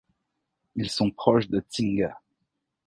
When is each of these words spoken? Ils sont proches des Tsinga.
Ils 0.77 0.89
sont 0.89 1.11
proches 1.11 1.47
des 1.47 1.59
Tsinga. 1.59 2.19